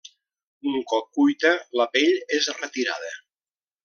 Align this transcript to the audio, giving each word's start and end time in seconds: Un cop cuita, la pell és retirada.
Un 0.69 0.77
cop 0.93 1.11
cuita, 1.17 1.51
la 1.81 1.87
pell 1.97 2.17
és 2.39 2.49
retirada. 2.63 3.13